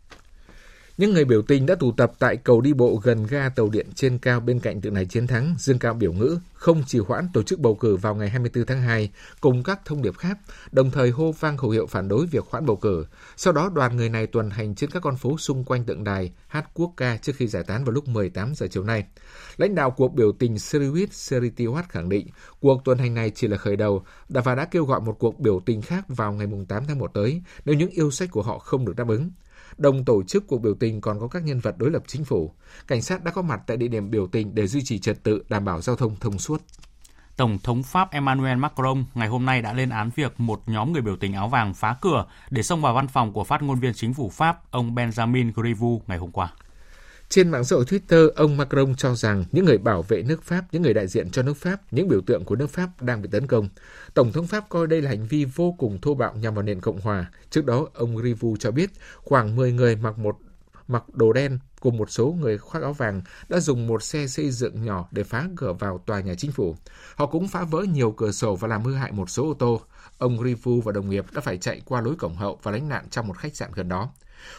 [0.98, 3.86] Những người biểu tình đã tụ tập tại cầu đi bộ gần ga tàu điện
[3.94, 7.28] trên cao bên cạnh tượng đài chiến thắng, dương cao biểu ngữ, không trì hoãn
[7.32, 10.38] tổ chức bầu cử vào ngày 24 tháng 2, cùng các thông điệp khác,
[10.72, 13.06] đồng thời hô vang khẩu hiệu phản đối việc hoãn bầu cử.
[13.36, 16.32] Sau đó đoàn người này tuần hành trên các con phố xung quanh tượng đài,
[16.46, 19.04] hát quốc ca trước khi giải tán vào lúc 18 giờ chiều nay.
[19.56, 22.26] Lãnh đạo cuộc biểu tình Siriwit Seritiwat khẳng định
[22.60, 25.60] cuộc tuần hành này chỉ là khởi đầu và đã kêu gọi một cuộc biểu
[25.66, 28.84] tình khác vào ngày 8 tháng 1 tới nếu những yêu sách của họ không
[28.84, 29.30] được đáp ứng.
[29.76, 32.54] Đồng tổ chức cuộc biểu tình còn có các nhân vật đối lập chính phủ.
[32.86, 35.44] Cảnh sát đã có mặt tại địa điểm biểu tình để duy trì trật tự,
[35.48, 36.62] đảm bảo giao thông thông suốt.
[37.36, 41.02] Tổng thống Pháp Emmanuel Macron ngày hôm nay đã lên án việc một nhóm người
[41.02, 43.94] biểu tình áo vàng phá cửa để xông vào văn phòng của phát ngôn viên
[43.94, 46.52] chính phủ Pháp, ông Benjamin Griveaux ngày hôm qua.
[47.28, 50.64] Trên mạng xã hội Twitter, ông Macron cho rằng những người bảo vệ nước Pháp,
[50.72, 53.28] những người đại diện cho nước Pháp, những biểu tượng của nước Pháp đang bị
[53.32, 53.68] tấn công.
[54.14, 56.80] Tổng thống Pháp coi đây là hành vi vô cùng thô bạo nhằm vào nền
[56.80, 57.30] Cộng hòa.
[57.50, 60.36] Trước đó, ông Rivu cho biết khoảng 10 người mặc một
[60.88, 64.50] mặc đồ đen cùng một số người khoác áo vàng đã dùng một xe xây
[64.50, 66.76] dựng nhỏ để phá cửa vào tòa nhà chính phủ.
[67.14, 69.80] Họ cũng phá vỡ nhiều cửa sổ và làm hư hại một số ô tô.
[70.18, 73.04] Ông Rivu và đồng nghiệp đã phải chạy qua lối cổng hậu và lánh nạn
[73.10, 74.10] trong một khách sạn gần đó.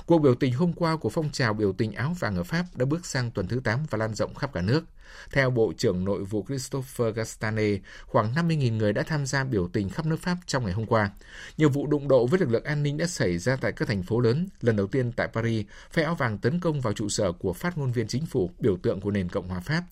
[0.06, 2.86] Cuộc biểu tình hôm qua của phong trào biểu tình áo vàng ở Pháp đã
[2.86, 4.86] bước sang tuần thứ 8 và lan rộng khắp cả nước.
[5.32, 9.90] Theo Bộ trưởng Nội vụ Christopher Gastane, khoảng 50.000 người đã tham gia biểu tình
[9.90, 11.10] khắp nước Pháp trong ngày hôm qua.
[11.58, 14.04] Nhiều vụ đụng độ với lực lượng an ninh đã xảy ra tại các thành
[14.04, 14.48] phố lớn.
[14.62, 17.78] Lần đầu tiên tại Paris, phe áo vàng tấn công vào trụ sở của phát
[17.78, 19.84] ngôn viên chính phủ, biểu tượng của nền Cộng hòa Pháp.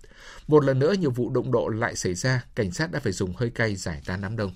[0.47, 3.33] Một lần nữa, nhiều vụ đụng độ lại xảy ra, cảnh sát đã phải dùng
[3.35, 4.53] hơi cay giải tán đám đông.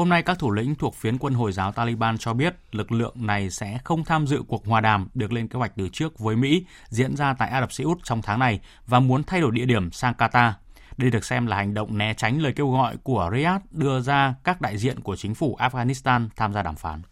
[0.00, 3.14] Hôm nay, các thủ lĩnh thuộc phiến quân Hồi giáo Taliban cho biết lực lượng
[3.16, 6.36] này sẽ không tham dự cuộc hòa đàm được lên kế hoạch từ trước với
[6.36, 9.50] Mỹ diễn ra tại Ả Rập Xê Út trong tháng này và muốn thay đổi
[9.50, 10.52] địa điểm sang Qatar.
[10.96, 14.34] Đây được xem là hành động né tránh lời kêu gọi của Riyadh đưa ra
[14.44, 17.02] các đại diện của chính phủ Afghanistan tham gia đàm phán.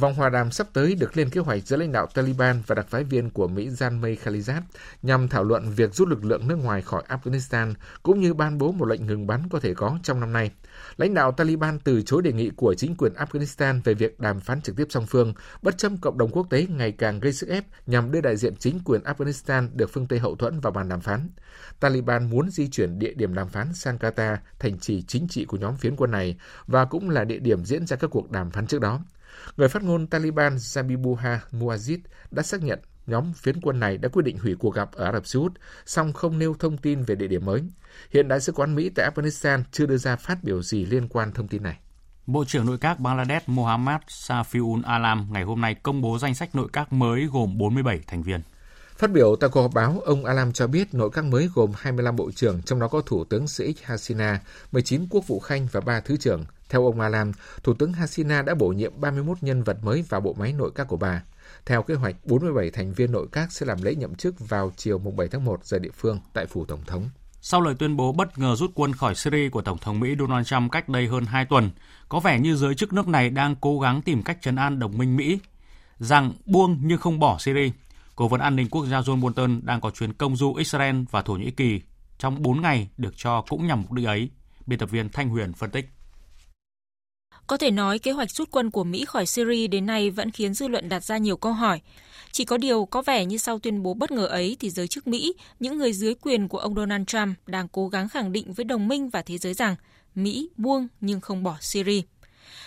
[0.00, 2.86] Vòng hòa đàm sắp tới được lên kế hoạch giữa lãnh đạo Taliban và đặc
[2.88, 4.60] phái viên của Mỹ Janmay Khalizad
[5.02, 8.72] nhằm thảo luận việc rút lực lượng nước ngoài khỏi Afghanistan cũng như ban bố
[8.72, 10.50] một lệnh ngừng bắn có thể có trong năm nay.
[10.96, 14.62] Lãnh đạo Taliban từ chối đề nghị của chính quyền Afghanistan về việc đàm phán
[14.62, 17.64] trực tiếp song phương, bất chấp cộng đồng quốc tế ngày càng gây sức ép
[17.86, 21.00] nhằm đưa đại diện chính quyền Afghanistan được phương Tây hậu thuẫn vào bàn đàm
[21.00, 21.28] phán.
[21.80, 25.56] Taliban muốn di chuyển địa điểm đàm phán sang Qatar, thành trì chính trị của
[25.56, 26.36] nhóm phiến quân này,
[26.66, 29.00] và cũng là địa điểm diễn ra các cuộc đàm phán trước đó.
[29.56, 31.98] Người phát ngôn Taliban Zabibuha Muazzid
[32.30, 35.12] đã xác nhận nhóm phiến quân này đã quyết định hủy cuộc gặp ở Ả
[35.12, 35.52] Rập Xê Út,
[35.86, 37.62] song không nêu thông tin về địa điểm mới.
[38.10, 41.32] Hiện Đại sứ quán Mỹ tại Afghanistan chưa đưa ra phát biểu gì liên quan
[41.32, 41.78] thông tin này.
[42.26, 46.54] Bộ trưởng nội các Bangladesh Mohammad Safiul Alam ngày hôm nay công bố danh sách
[46.54, 48.40] nội các mới gồm 47 thành viên.
[48.96, 52.16] Phát biểu tại cuộc họp báo, ông Alam cho biết nội các mới gồm 25
[52.16, 54.40] bộ trưởng, trong đó có Thủ tướng Sheikh Hasina,
[54.72, 56.44] 19 quốc vụ khanh và 3 thứ trưởng.
[56.70, 60.34] Theo ông Alam, Thủ tướng Hasina đã bổ nhiệm 31 nhân vật mới vào bộ
[60.38, 61.22] máy nội các của bà.
[61.66, 64.98] Theo kế hoạch, 47 thành viên nội các sẽ làm lễ nhậm chức vào chiều
[64.98, 67.08] 7 tháng 1 giờ địa phương tại phủ Tổng thống.
[67.40, 70.46] Sau lời tuyên bố bất ngờ rút quân khỏi Syria của Tổng thống Mỹ Donald
[70.46, 71.70] Trump cách đây hơn 2 tuần,
[72.08, 74.98] có vẻ như giới chức nước này đang cố gắng tìm cách trấn an đồng
[74.98, 75.38] minh Mỹ,
[75.98, 77.70] rằng buông nhưng không bỏ Syria.
[78.16, 81.22] Cố vấn an ninh quốc gia John Bolton đang có chuyến công du Israel và
[81.22, 81.80] Thổ Nhĩ Kỳ
[82.18, 84.30] trong 4 ngày được cho cũng nhằm mục đích ấy.
[84.66, 85.90] Biên tập viên Thanh Huyền phân tích.
[87.50, 90.54] Có thể nói kế hoạch rút quân của Mỹ khỏi Syria đến nay vẫn khiến
[90.54, 91.80] dư luận đặt ra nhiều câu hỏi.
[92.32, 95.06] Chỉ có điều có vẻ như sau tuyên bố bất ngờ ấy thì giới chức
[95.06, 98.64] Mỹ, những người dưới quyền của ông Donald Trump đang cố gắng khẳng định với
[98.64, 99.76] đồng minh và thế giới rằng
[100.14, 102.00] Mỹ buông nhưng không bỏ Syria.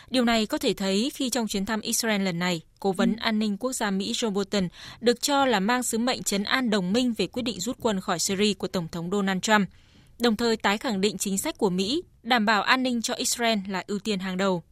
[0.09, 3.39] Điều này có thể thấy khi trong chuyến thăm Israel lần này, Cố vấn an
[3.39, 4.67] ninh quốc gia Mỹ John Bolton
[5.01, 8.01] được cho là mang sứ mệnh chấn an đồng minh về quyết định rút quân
[8.01, 9.69] khỏi Syria của Tổng thống Donald Trump,
[10.19, 13.59] đồng thời tái khẳng định chính sách của Mỹ đảm bảo an ninh cho Israel
[13.67, 14.63] là ưu tiên hàng đầu.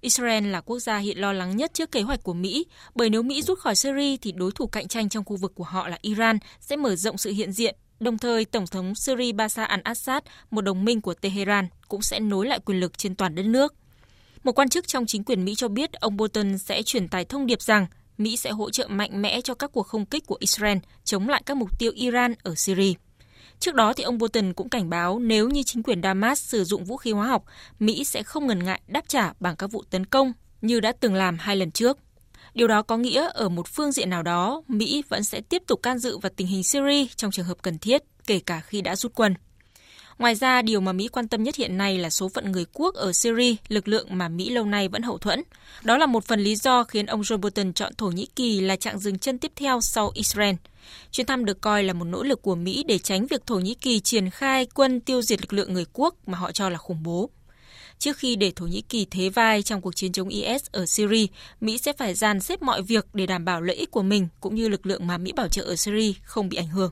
[0.00, 3.22] Israel là quốc gia hiện lo lắng nhất trước kế hoạch của Mỹ, bởi nếu
[3.22, 5.98] Mỹ rút khỏi Syria thì đối thủ cạnh tranh trong khu vực của họ là
[6.02, 7.76] Iran sẽ mở rộng sự hiện diện.
[8.00, 12.46] Đồng thời, Tổng thống Syria Bashar al-Assad, một đồng minh của Tehran, cũng sẽ nối
[12.46, 13.74] lại quyền lực trên toàn đất nước.
[14.44, 17.46] Một quan chức trong chính quyền Mỹ cho biết ông Bolton sẽ truyền tải thông
[17.46, 17.86] điệp rằng
[18.18, 21.42] Mỹ sẽ hỗ trợ mạnh mẽ cho các cuộc không kích của Israel chống lại
[21.46, 22.92] các mục tiêu Iran ở Syria.
[23.60, 26.84] Trước đó thì ông Bolton cũng cảnh báo nếu như chính quyền Damas sử dụng
[26.84, 27.44] vũ khí hóa học,
[27.78, 31.14] Mỹ sẽ không ngần ngại đáp trả bằng các vụ tấn công như đã từng
[31.14, 31.98] làm hai lần trước.
[32.54, 35.82] Điều đó có nghĩa ở một phương diện nào đó, Mỹ vẫn sẽ tiếp tục
[35.82, 38.96] can dự vào tình hình Syria trong trường hợp cần thiết, kể cả khi đã
[38.96, 39.34] rút quân.
[40.18, 42.94] Ngoài ra, điều mà Mỹ quan tâm nhất hiện nay là số phận người quốc
[42.94, 45.42] ở Syria, lực lượng mà Mỹ lâu nay vẫn hậu thuẫn.
[45.82, 48.76] Đó là một phần lý do khiến ông Joe Biden chọn Thổ Nhĩ Kỳ là
[48.76, 50.54] chặng dừng chân tiếp theo sau Israel.
[51.10, 53.74] Chuyến thăm được coi là một nỗ lực của Mỹ để tránh việc Thổ Nhĩ
[53.74, 57.02] Kỳ triển khai quân tiêu diệt lực lượng người quốc mà họ cho là khủng
[57.02, 57.30] bố.
[57.98, 61.26] Trước khi để Thổ Nhĩ Kỳ thế vai trong cuộc chiến chống IS ở Syria,
[61.60, 64.54] Mỹ sẽ phải dàn xếp mọi việc để đảm bảo lợi ích của mình cũng
[64.54, 66.90] như lực lượng mà Mỹ bảo trợ ở Syria không bị ảnh hưởng.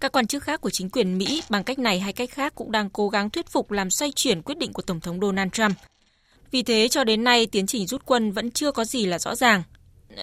[0.00, 2.72] Các quan chức khác của chính quyền Mỹ bằng cách này hay cách khác cũng
[2.72, 5.76] đang cố gắng thuyết phục làm xoay chuyển quyết định của Tổng thống Donald Trump.
[6.50, 9.34] Vì thế cho đến nay tiến trình rút quân vẫn chưa có gì là rõ
[9.34, 9.62] ràng.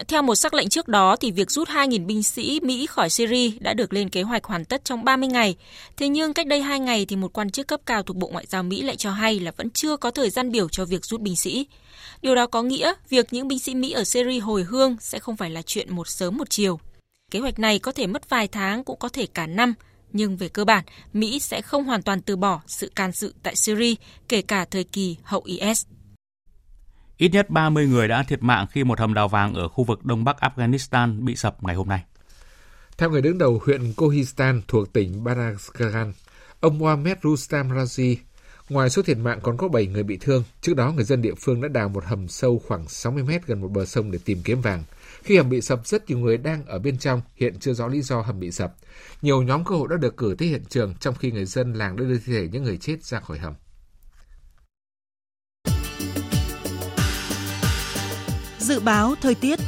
[0.07, 3.51] Theo một sắc lệnh trước đó thì việc rút 2.000 binh sĩ Mỹ khỏi Syria
[3.59, 5.55] đã được lên kế hoạch hoàn tất trong 30 ngày.
[5.97, 8.45] Thế nhưng cách đây 2 ngày thì một quan chức cấp cao thuộc Bộ Ngoại
[8.49, 11.21] giao Mỹ lại cho hay là vẫn chưa có thời gian biểu cho việc rút
[11.21, 11.67] binh sĩ.
[12.21, 15.37] Điều đó có nghĩa việc những binh sĩ Mỹ ở Syria hồi hương sẽ không
[15.37, 16.79] phải là chuyện một sớm một chiều.
[17.31, 19.73] Kế hoạch này có thể mất vài tháng cũng có thể cả năm,
[20.13, 23.55] nhưng về cơ bản, Mỹ sẽ không hoàn toàn từ bỏ sự can dự tại
[23.55, 23.95] Syria,
[24.27, 25.85] kể cả thời kỳ hậu IS.
[27.21, 30.05] Ít nhất 30 người đã thiệt mạng khi một hầm đào vàng ở khu vực
[30.05, 32.03] đông bắc Afghanistan bị sập ngày hôm nay.
[32.97, 36.13] Theo người đứng đầu huyện Kohistan thuộc tỉnh Badakhshan,
[36.59, 38.15] ông Mohamed Rustam Razi,
[38.69, 40.43] ngoài số thiệt mạng còn có 7 người bị thương.
[40.61, 43.61] Trước đó, người dân địa phương đã đào một hầm sâu khoảng 60 mét gần
[43.61, 44.83] một bờ sông để tìm kiếm vàng.
[45.23, 48.01] Khi hầm bị sập, rất nhiều người đang ở bên trong, hiện chưa rõ lý
[48.01, 48.73] do hầm bị sập.
[49.21, 51.95] Nhiều nhóm cứu hộ đã được cử tới hiện trường, trong khi người dân làng
[51.95, 53.53] đã đưa thi thể những người chết ra khỏi hầm.
[58.61, 59.59] Dự báo thời tiết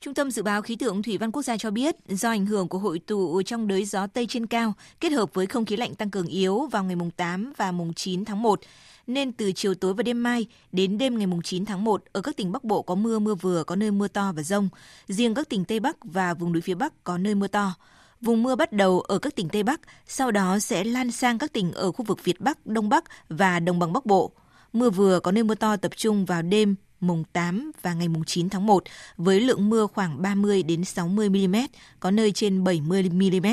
[0.00, 2.68] Trung tâm Dự báo Khí tượng Thủy văn Quốc gia cho biết, do ảnh hưởng
[2.68, 5.94] của hội tụ trong đới gió Tây trên cao kết hợp với không khí lạnh
[5.94, 8.60] tăng cường yếu vào ngày mùng 8 và mùng 9 tháng 1,
[9.06, 12.36] nên từ chiều tối và đêm mai đến đêm ngày 9 tháng 1 ở các
[12.36, 14.68] tỉnh Bắc Bộ có mưa mưa vừa, có nơi mưa to và rông.
[15.08, 17.74] Riêng các tỉnh Tây Bắc và vùng núi phía Bắc có nơi mưa to.
[18.20, 21.52] Vùng mưa bắt đầu ở các tỉnh Tây Bắc, sau đó sẽ lan sang các
[21.52, 24.32] tỉnh ở khu vực Việt Bắc, Đông Bắc và Đồng bằng Bắc Bộ.
[24.72, 28.24] Mưa vừa có nơi mưa to tập trung vào đêm mùng 8 và ngày mùng
[28.24, 28.84] 9 tháng 1
[29.16, 31.56] với lượng mưa khoảng 30 đến 60 mm,
[32.00, 33.46] có nơi trên 70 mm.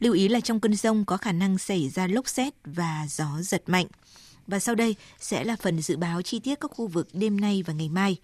[0.00, 3.28] Lưu ý là trong cơn rông có khả năng xảy ra lốc xét và gió
[3.40, 3.86] giật mạnh.
[4.46, 7.62] Và sau đây sẽ là phần dự báo chi tiết các khu vực đêm nay
[7.66, 8.16] và ngày mai.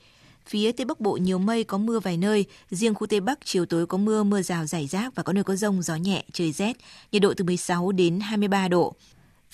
[0.47, 3.67] Phía Tây Bắc Bộ nhiều mây có mưa vài nơi, riêng khu Tây Bắc chiều
[3.67, 6.53] tối có mưa, mưa rào rải rác và có nơi có rông, gió nhẹ, trời
[6.53, 6.77] rét,
[7.12, 8.95] nhiệt độ từ 16 đến 23 độ.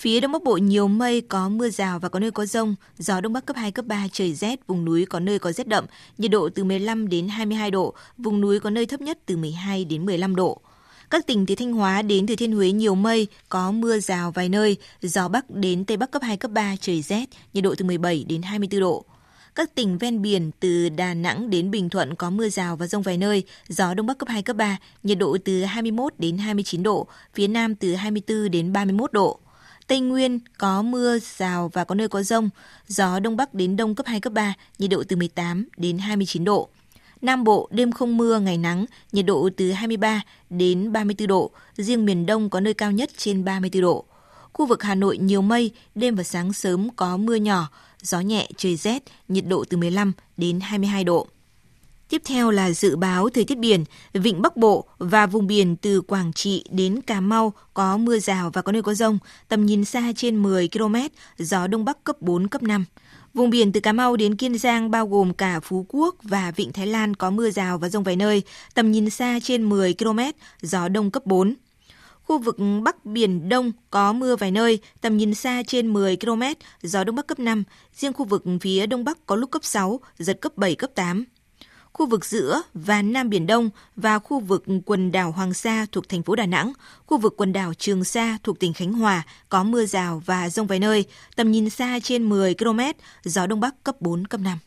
[0.01, 3.21] Phía Đông Bắc Bộ nhiều mây, có mưa rào và có nơi có rông, gió
[3.21, 5.85] Đông Bắc cấp 2, cấp 3, trời rét, vùng núi có nơi có rét đậm,
[6.17, 9.85] nhiệt độ từ 15 đến 22 độ, vùng núi có nơi thấp nhất từ 12
[9.85, 10.61] đến 15 độ.
[11.09, 14.49] Các tỉnh từ Thanh Hóa đến Thừa Thiên Huế nhiều mây, có mưa rào vài
[14.49, 17.85] nơi, gió Bắc đến Tây Bắc cấp 2, cấp 3, trời rét, nhiệt độ từ
[17.85, 19.05] 17 đến 24 độ.
[19.55, 23.01] Các tỉnh ven biển từ Đà Nẵng đến Bình Thuận có mưa rào và rông
[23.01, 26.83] vài nơi, gió Đông Bắc cấp 2, cấp 3, nhiệt độ từ 21 đến 29
[26.83, 29.39] độ, phía Nam từ 24 đến 31 độ.
[29.91, 32.49] Tây Nguyên có mưa rào và có nơi có rông,
[32.87, 36.43] gió Đông Bắc đến Đông cấp 2, cấp 3, nhiệt độ từ 18 đến 29
[36.43, 36.69] độ.
[37.21, 42.05] Nam Bộ đêm không mưa, ngày nắng, nhiệt độ từ 23 đến 34 độ, riêng
[42.05, 44.05] miền Đông có nơi cao nhất trên 34 độ.
[44.53, 47.69] Khu vực Hà Nội nhiều mây, đêm và sáng sớm có mưa nhỏ,
[48.01, 51.27] gió nhẹ, trời rét, nhiệt độ từ 15 đến 22 độ.
[52.11, 56.01] Tiếp theo là dự báo thời tiết biển, vịnh Bắc Bộ và vùng biển từ
[56.01, 59.85] Quảng Trị đến Cà Mau có mưa rào và có nơi có rông, tầm nhìn
[59.85, 60.95] xa trên 10 km,
[61.37, 62.85] gió Đông Bắc cấp 4, cấp 5.
[63.33, 66.71] Vùng biển từ Cà Mau đến Kiên Giang bao gồm cả Phú Quốc và Vịnh
[66.71, 68.43] Thái Lan có mưa rào và rông vài nơi,
[68.73, 70.19] tầm nhìn xa trên 10 km,
[70.61, 71.55] gió Đông cấp 4.
[72.23, 76.43] Khu vực Bắc Biển Đông có mưa vài nơi, tầm nhìn xa trên 10 km,
[76.81, 77.63] gió Đông Bắc cấp 5.
[77.95, 81.25] Riêng khu vực phía Đông Bắc có lúc cấp 6, giật cấp 7, cấp 8
[81.93, 86.09] khu vực giữa và Nam Biển Đông và khu vực quần đảo Hoàng Sa thuộc
[86.09, 86.73] thành phố Đà Nẵng,
[87.05, 90.67] khu vực quần đảo Trường Sa thuộc tỉnh Khánh Hòa có mưa rào và rông
[90.67, 92.79] vài nơi, tầm nhìn xa trên 10 km,
[93.23, 94.57] gió Đông Bắc cấp 4, cấp 5.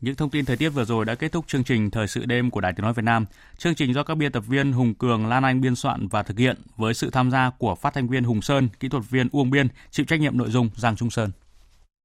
[0.00, 2.50] Những thông tin thời tiết vừa rồi đã kết thúc chương trình Thời sự đêm
[2.50, 3.26] của Đài Tiếng Nói Việt Nam.
[3.58, 6.38] Chương trình do các biên tập viên Hùng Cường, Lan Anh biên soạn và thực
[6.38, 9.50] hiện với sự tham gia của phát thanh viên Hùng Sơn, kỹ thuật viên Uông
[9.50, 11.30] Biên, chịu trách nhiệm nội dung Giang Trung Sơn.